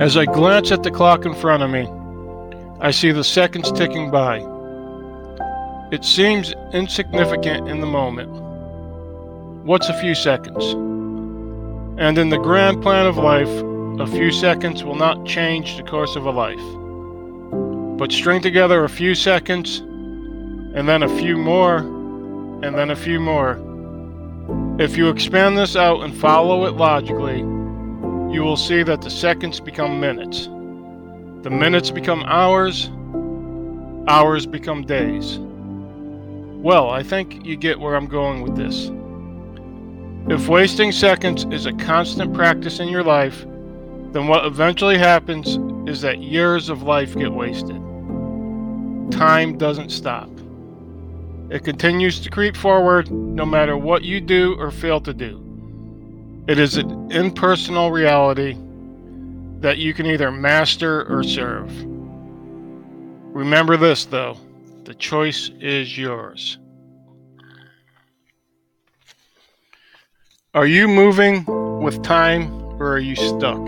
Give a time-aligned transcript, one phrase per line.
[0.00, 1.86] As I glance at the clock in front of me,
[2.80, 4.38] I see the seconds ticking by.
[5.92, 8.30] It seems insignificant in the moment.
[9.64, 10.64] What's a few seconds?
[12.00, 13.50] And in the grand plan of life,
[14.00, 17.98] a few seconds will not change the course of a life.
[17.98, 19.80] But string together a few seconds,
[20.74, 21.76] and then a few more,
[22.62, 23.60] and then a few more.
[24.80, 27.44] If you expand this out and follow it logically,
[28.32, 30.46] you will see that the seconds become minutes.
[31.42, 32.88] The minutes become hours,
[34.08, 35.38] hours become days.
[35.38, 38.90] Well, I think you get where I'm going with this.
[40.32, 43.44] If wasting seconds is a constant practice in your life,
[44.12, 47.76] then what eventually happens is that years of life get wasted.
[49.10, 50.30] Time doesn't stop.
[51.50, 55.51] It continues to creep forward no matter what you do or fail to do.
[56.48, 58.56] It is an impersonal reality
[59.60, 61.70] that you can either master or serve.
[63.32, 64.36] Remember this, though
[64.84, 66.58] the choice is yours.
[70.52, 71.44] Are you moving
[71.80, 73.60] with time or are you stuck?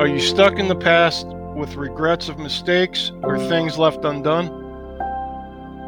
[0.00, 4.50] Are you stuck in the past with regrets of mistakes or things left undone?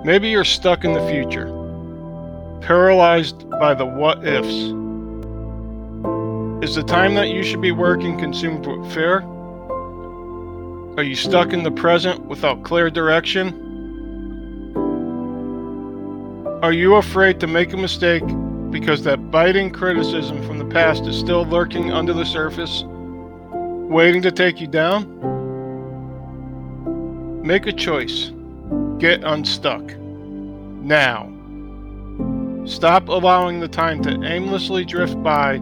[0.04, 1.46] Maybe you're stuck in the future,
[2.60, 4.83] paralyzed by the what ifs.
[6.64, 9.20] Is the time that you should be working consumed with fear?
[10.96, 13.52] Are you stuck in the present without clear direction?
[16.62, 18.24] Are you afraid to make a mistake
[18.70, 24.32] because that biting criticism from the past is still lurking under the surface, waiting to
[24.32, 25.04] take you down?
[27.42, 28.32] Make a choice.
[28.96, 29.82] Get unstuck.
[29.98, 31.30] Now.
[32.64, 35.60] Stop allowing the time to aimlessly drift by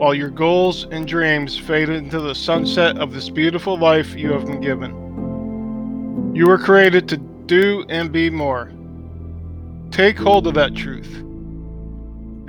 [0.00, 4.46] while your goals and dreams fade into the sunset of this beautiful life you have
[4.46, 6.34] been given.
[6.34, 8.72] You were created to do and be more.
[9.90, 11.18] Take hold of that truth,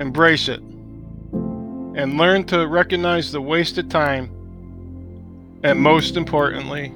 [0.00, 4.30] embrace it, and learn to recognize the wasted time,
[5.62, 6.90] and most importantly,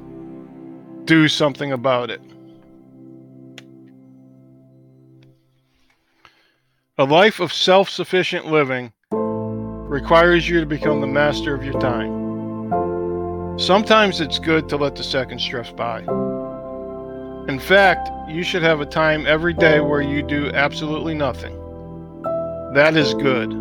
[1.05, 2.22] do something about it.
[6.97, 8.95] A life of self sufficient living
[9.88, 13.58] requires you to become the master of your time.
[13.58, 16.00] Sometimes it's good to let the seconds drift by.
[17.48, 21.54] In fact, you should have a time every day where you do absolutely nothing.
[22.74, 23.52] That is good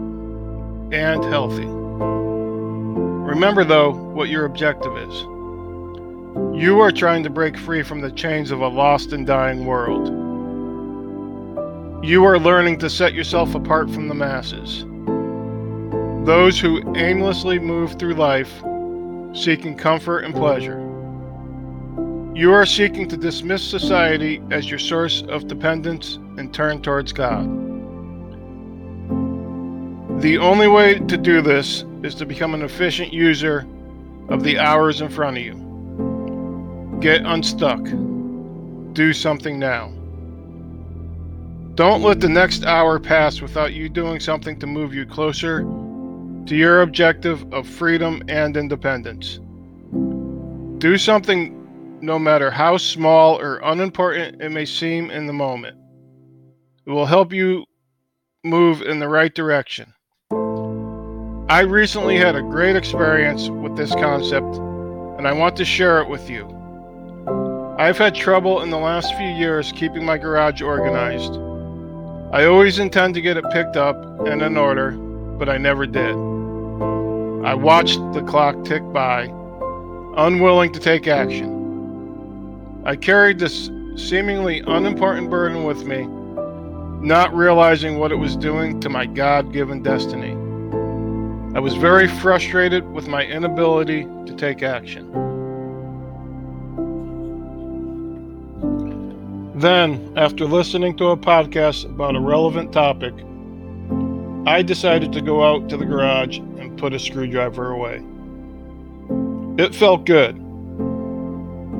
[0.91, 1.67] and healthy.
[1.67, 5.21] Remember, though, what your objective is.
[6.59, 10.07] You are trying to break free from the chains of a lost and dying world.
[12.03, 14.85] You are learning to set yourself apart from the masses.
[16.25, 18.51] Those who aimlessly move through life
[19.31, 20.79] seeking comfort and pleasure.
[22.33, 27.45] You are seeking to dismiss society as your source of dependence and turn towards God.
[30.19, 33.67] The only way to do this is to become an efficient user
[34.29, 36.97] of the hours in front of you.
[37.01, 37.83] Get unstuck.
[38.93, 39.93] Do something now.
[41.75, 45.63] Don't let the next hour pass without you doing something to move you closer
[46.45, 49.39] to your objective of freedom and independence.
[50.79, 55.77] Do something no matter how small or unimportant it may seem in the moment.
[56.85, 57.65] It will help you
[58.43, 59.91] move in the right direction.
[61.49, 64.55] I recently had a great experience with this concept,
[65.17, 66.45] and I want to share it with you.
[67.79, 71.33] I've had trouble in the last few years keeping my garage organized.
[72.33, 76.34] I always intend to get it picked up and in order, but I never did.
[77.45, 79.25] I watched the clock tick by,
[80.17, 82.81] unwilling to take action.
[82.83, 86.07] I carried this seemingly unimportant burden with me,
[87.05, 90.31] not realizing what it was doing to my God given destiny.
[91.55, 95.11] I was very frustrated with my inability to take action.
[99.53, 103.13] Then, after listening to a podcast about a relevant topic,
[104.47, 108.03] I decided to go out to the garage and put a screwdriver away.
[109.57, 110.35] It felt good.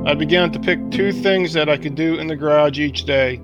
[0.04, 3.36] I began to pick two things that I could do in the garage each day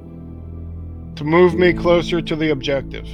[1.16, 3.06] to move me closer to the objective.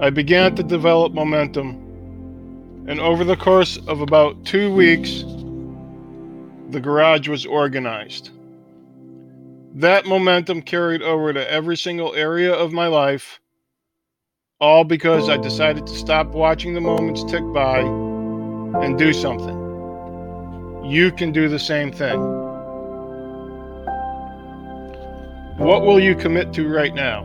[0.00, 5.24] I began to develop momentum, and over the course of about two weeks,
[6.70, 8.30] the garage was organized.
[9.74, 13.40] That momentum carried over to every single area of my life,
[14.60, 19.56] all because I decided to stop watching the moments tick by and do something.
[20.84, 22.18] You can do the same thing.
[25.58, 27.22] What will you commit to right now?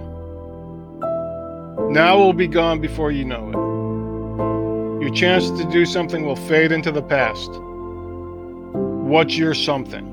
[1.90, 5.04] Now will be gone before you know it.
[5.04, 7.50] Your chance to do something will fade into the past.
[9.10, 10.06] What's your something?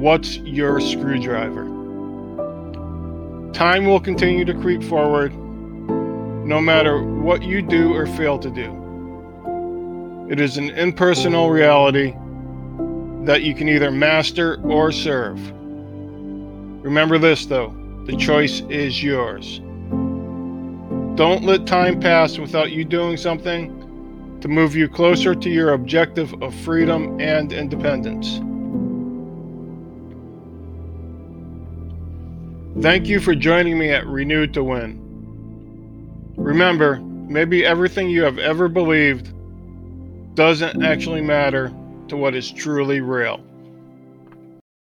[0.00, 1.64] What's your screwdriver?
[3.52, 5.34] Time will continue to creep forward
[6.46, 10.26] no matter what you do or fail to do.
[10.30, 12.14] It is an impersonal reality
[13.24, 15.40] that you can either master or serve.
[16.84, 19.58] Remember this though the choice is yours.
[21.16, 26.32] Don't let time pass without you doing something to move you closer to your objective
[26.40, 28.38] of freedom and independence.
[32.80, 35.05] Thank you for joining me at Renewed to Win.
[36.36, 39.32] Remember, maybe everything you have ever believed
[40.34, 41.72] doesn't actually matter
[42.08, 43.40] to what is truly real.